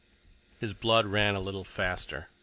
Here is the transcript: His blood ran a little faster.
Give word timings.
His 0.59 0.73
blood 0.73 1.05
ran 1.05 1.35
a 1.35 1.39
little 1.39 1.63
faster. 1.63 2.29